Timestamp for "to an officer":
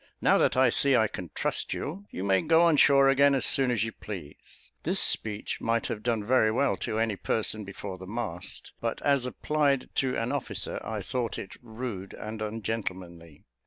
9.97-10.83